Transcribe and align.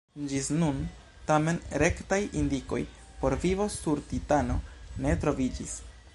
Ĝis 0.29 0.47
nun, 0.61 0.77
tamen, 1.31 1.59
rektaj 1.83 2.19
indikoj 2.41 2.81
por 3.21 3.37
vivo 3.45 3.69
sur 3.77 4.03
Titano 4.15 4.59
ne 5.07 5.17
troviĝis. 5.27 5.81